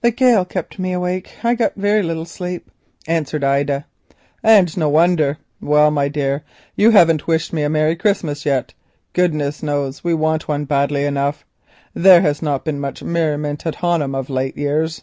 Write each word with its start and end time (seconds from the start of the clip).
"The 0.00 0.10
gale 0.10 0.46
kept 0.46 0.78
me 0.78 0.94
awake. 0.94 1.34
I 1.44 1.54
got 1.54 1.74
very 1.74 2.02
little 2.02 2.24
sleep," 2.24 2.70
answered 3.06 3.44
Ida. 3.44 3.84
"And 4.42 4.74
no 4.74 4.88
wonder. 4.88 5.36
Well, 5.60 5.90
my 5.90 6.10
love, 6.16 6.40
you 6.76 6.90
haven't 6.92 7.26
wished 7.26 7.52
me 7.52 7.62
a 7.62 7.68
merry 7.68 7.94
Christmas 7.94 8.46
yet. 8.46 8.72
Goodness 9.12 9.62
knows 9.62 10.02
we 10.02 10.14
want 10.14 10.48
one 10.48 10.64
badly 10.64 11.04
enough. 11.04 11.44
There 11.92 12.22
has 12.22 12.40
not 12.40 12.64
been 12.64 12.80
much 12.80 13.02
merriment 13.02 13.66
at 13.66 13.74
Honham 13.74 14.14
of 14.14 14.30
late 14.30 14.56
years." 14.56 15.02